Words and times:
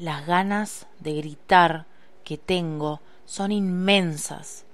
Las 0.00 0.26
ganas 0.26 0.86
de 1.00 1.12
gritar 1.16 1.84
que 2.24 2.38
tengo 2.38 3.02
son 3.26 3.52
inmensas. 3.52 4.64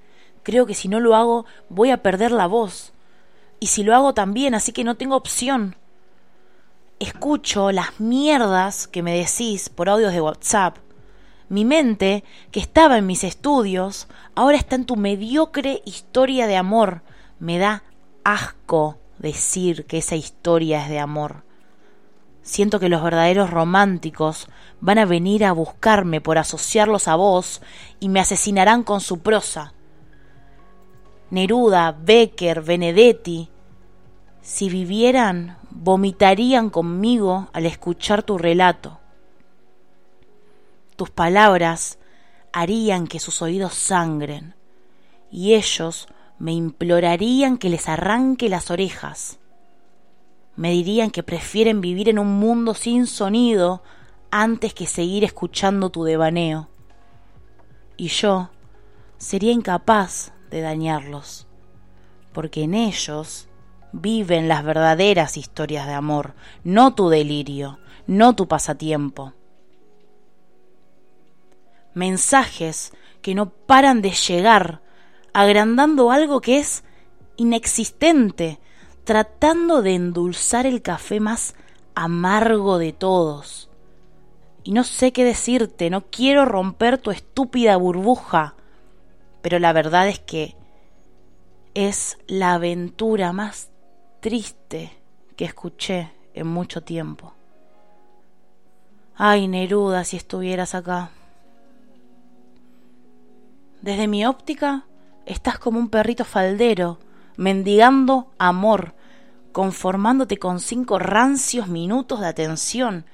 Creo 0.44 0.66
que 0.66 0.74
si 0.74 0.86
no 0.86 1.00
lo 1.00 1.16
hago 1.16 1.46
voy 1.68 1.90
a 1.90 2.00
perder 2.00 2.30
la 2.30 2.46
voz. 2.46 2.92
Y 3.58 3.66
si 3.66 3.82
lo 3.82 3.92
hago 3.96 4.14
también, 4.14 4.54
así 4.54 4.70
que 4.70 4.84
no 4.84 4.94
tengo 4.94 5.16
opción. 5.16 5.74
Escucho 7.00 7.72
las 7.72 7.98
mierdas 7.98 8.86
que 8.86 9.02
me 9.02 9.18
decís 9.18 9.68
por 9.68 9.88
audios 9.88 10.12
de 10.12 10.20
WhatsApp. 10.20 10.76
Mi 11.48 11.64
mente, 11.64 12.22
que 12.52 12.60
estaba 12.60 12.96
en 12.96 13.06
mis 13.06 13.24
estudios, 13.24 14.06
ahora 14.36 14.56
está 14.56 14.76
en 14.76 14.86
tu 14.86 14.94
mediocre 14.94 15.82
historia 15.84 16.46
de 16.46 16.56
amor. 16.56 17.02
Me 17.40 17.58
da 17.58 17.82
asco 18.22 18.98
decir 19.18 19.86
que 19.86 19.98
esa 19.98 20.14
historia 20.14 20.84
es 20.84 20.88
de 20.88 21.00
amor. 21.00 21.45
Siento 22.46 22.78
que 22.78 22.88
los 22.88 23.02
verdaderos 23.02 23.50
románticos 23.50 24.46
van 24.80 24.98
a 24.98 25.04
venir 25.04 25.44
a 25.44 25.50
buscarme 25.50 26.20
por 26.20 26.38
asociarlos 26.38 27.08
a 27.08 27.16
vos 27.16 27.60
y 27.98 28.08
me 28.08 28.20
asesinarán 28.20 28.84
con 28.84 29.00
su 29.00 29.18
prosa. 29.18 29.74
Neruda, 31.30 31.90
Becker, 31.90 32.62
Benedetti, 32.62 33.50
si 34.42 34.68
vivieran, 34.68 35.58
vomitarían 35.70 36.70
conmigo 36.70 37.48
al 37.52 37.66
escuchar 37.66 38.22
tu 38.22 38.38
relato. 38.38 39.00
Tus 40.94 41.10
palabras 41.10 41.98
harían 42.52 43.08
que 43.08 43.18
sus 43.18 43.42
oídos 43.42 43.74
sangren, 43.74 44.54
y 45.32 45.54
ellos 45.54 46.06
me 46.38 46.52
implorarían 46.52 47.58
que 47.58 47.70
les 47.70 47.88
arranque 47.88 48.48
las 48.48 48.70
orejas. 48.70 49.40
Me 50.56 50.70
dirían 50.70 51.10
que 51.10 51.22
prefieren 51.22 51.80
vivir 51.80 52.08
en 52.08 52.18
un 52.18 52.38
mundo 52.38 52.74
sin 52.74 53.06
sonido 53.06 53.82
antes 54.30 54.74
que 54.74 54.86
seguir 54.86 55.22
escuchando 55.24 55.90
tu 55.90 56.04
devaneo. 56.04 56.68
Y 57.96 58.08
yo 58.08 58.50
sería 59.18 59.52
incapaz 59.52 60.32
de 60.50 60.60
dañarlos, 60.60 61.46
porque 62.32 62.64
en 62.64 62.74
ellos 62.74 63.48
viven 63.92 64.48
las 64.48 64.64
verdaderas 64.64 65.36
historias 65.36 65.86
de 65.86 65.94
amor, 65.94 66.34
no 66.64 66.94
tu 66.94 67.08
delirio, 67.08 67.78
no 68.06 68.34
tu 68.34 68.48
pasatiempo. 68.48 69.32
Mensajes 71.94 72.92
que 73.22 73.34
no 73.34 73.50
paran 73.50 74.02
de 74.02 74.10
llegar, 74.10 74.82
agrandando 75.32 76.10
algo 76.10 76.40
que 76.40 76.58
es 76.58 76.84
inexistente, 77.36 78.58
tratando 79.06 79.82
de 79.82 79.94
endulzar 79.94 80.66
el 80.66 80.82
café 80.82 81.20
más 81.20 81.54
amargo 81.94 82.76
de 82.78 82.92
todos. 82.92 83.70
Y 84.64 84.72
no 84.72 84.82
sé 84.82 85.12
qué 85.12 85.24
decirte, 85.24 85.90
no 85.90 86.02
quiero 86.10 86.44
romper 86.44 86.98
tu 86.98 87.12
estúpida 87.12 87.76
burbuja, 87.76 88.56
pero 89.42 89.60
la 89.60 89.72
verdad 89.72 90.08
es 90.08 90.18
que 90.18 90.56
es 91.74 92.18
la 92.26 92.54
aventura 92.54 93.32
más 93.32 93.70
triste 94.18 94.90
que 95.36 95.44
escuché 95.44 96.10
en 96.34 96.48
mucho 96.48 96.82
tiempo. 96.82 97.32
Ay, 99.14 99.46
Neruda, 99.46 100.02
si 100.02 100.16
estuvieras 100.16 100.74
acá. 100.74 101.10
Desde 103.82 104.08
mi 104.08 104.26
óptica, 104.26 104.84
estás 105.26 105.60
como 105.60 105.78
un 105.78 105.90
perrito 105.90 106.24
faldero, 106.24 106.98
mendigando 107.36 108.30
amor, 108.38 108.94
conformándote 109.52 110.38
con 110.38 110.60
cinco 110.60 110.98
rancios 110.98 111.68
minutos 111.68 112.20
de 112.20 112.26
atención. 112.26 113.06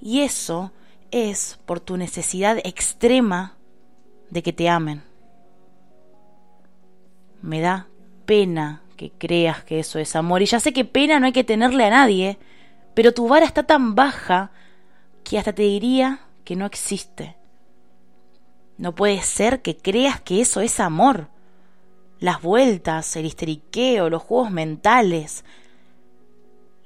Y 0.00 0.20
eso 0.20 0.72
es 1.10 1.58
por 1.66 1.80
tu 1.80 1.96
necesidad 1.96 2.58
extrema 2.64 3.56
de 4.30 4.42
que 4.42 4.52
te 4.52 4.68
amen. 4.68 5.02
Me 7.42 7.60
da 7.60 7.88
pena 8.26 8.82
que 8.96 9.10
creas 9.10 9.64
que 9.64 9.80
eso 9.80 9.98
es 9.98 10.14
amor. 10.14 10.42
Y 10.42 10.46
ya 10.46 10.60
sé 10.60 10.72
que 10.72 10.84
pena 10.84 11.18
no 11.18 11.26
hay 11.26 11.32
que 11.32 11.44
tenerle 11.44 11.84
a 11.84 11.90
nadie, 11.90 12.38
pero 12.94 13.14
tu 13.14 13.28
vara 13.28 13.46
está 13.46 13.62
tan 13.62 13.94
baja 13.94 14.50
que 15.24 15.38
hasta 15.38 15.54
te 15.54 15.62
diría 15.62 16.20
que 16.44 16.56
no 16.56 16.66
existe. 16.66 17.36
No 18.76 18.94
puede 18.94 19.20
ser 19.22 19.62
que 19.62 19.76
creas 19.76 20.20
que 20.20 20.40
eso 20.40 20.60
es 20.60 20.80
amor. 20.80 21.28
Las 22.20 22.40
vueltas, 22.40 23.16
el 23.16 23.26
histeriqueo, 23.26 24.08
los 24.08 24.22
juegos 24.22 24.52
mentales. 24.52 25.44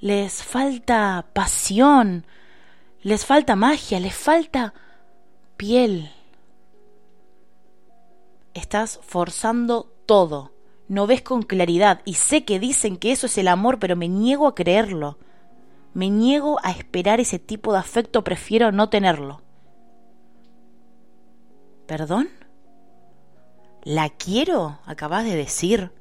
Les 0.01 0.43
falta 0.43 1.27
pasión, 1.33 2.25
les 3.03 3.27
falta 3.27 3.57
magia, 3.57 4.01
les 4.01 4.15
falta 4.15 4.73
piel. 5.57 6.11
Estás 8.55 9.01
forzando 9.03 9.93
todo 10.07 10.55
no 10.89 11.07
ves 11.07 11.23
con 11.23 11.43
claridad 11.43 12.03
y 12.05 12.15
sé 12.15 12.45
que 12.45 12.59
dicen 12.59 12.97
que 12.97 13.13
eso 13.13 13.27
es 13.27 13.39
el 13.39 13.49
amor, 13.49 13.79
pero 13.79 13.97
me 13.97 14.09
niego 14.09 14.47
a 14.47 14.55
creerlo. 14.55 15.19
Me 15.95 16.11
niego 16.11 16.59
a 16.63 16.73
esperar 16.73 17.21
ese 17.21 17.39
tipo 17.39 17.73
de 17.73 17.79
afecto, 17.79 18.25
prefiero 18.25 18.73
no 18.73 18.91
tenerlo. 18.91 19.41
¿Perdón? 21.87 22.29
¿La 23.85 24.09
quiero? 24.09 24.79
Acabas 24.87 25.25
de 25.25 25.37
decir. 25.37 25.93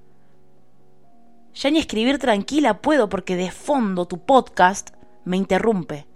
Ya 1.54 1.70
ni 1.70 1.80
escribir 1.80 2.18
tranquila 2.18 2.82
puedo 2.82 3.10
porque 3.10 3.36
de 3.36 3.52
fondo 3.52 4.08
tu 4.08 4.26
podcast 4.26 4.92
me 5.26 5.38
interrumpe. 5.38 6.08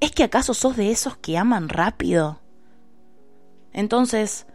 ¿Es 0.00 0.12
que 0.12 0.24
acaso 0.24 0.52
sos 0.52 0.76
de 0.76 0.90
esos 0.90 1.16
que 1.16 1.38
aman 1.38 1.68
rápido? 1.68 2.40
Entonces, 3.72 4.46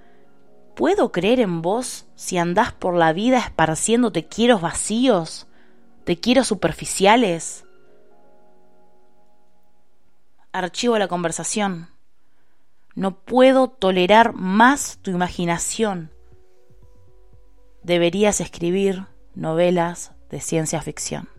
¿Puedo 0.79 1.11
creer 1.11 1.41
en 1.41 1.61
vos 1.61 2.07
si 2.15 2.37
andás 2.37 2.71
por 2.71 2.95
la 2.95 3.11
vida 3.11 3.37
esparciendo 3.39 4.13
te 4.13 4.29
quiero 4.29 4.59
vacíos, 4.59 5.45
te 6.05 6.17
quiero 6.21 6.45
superficiales? 6.45 7.65
Archivo 10.53 10.97
la 10.97 11.09
conversación. 11.09 11.89
No 12.99 13.17
puedo 13.17 13.69
tolerar 13.69 14.33
más 14.33 14.99
tu 15.01 15.09
imaginación. 15.09 16.11
Deberías 17.81 18.41
escribir 18.41 19.05
novelas 19.35 20.11
de 20.29 20.41
ciencia 20.41 20.81
ficción. 20.81 21.29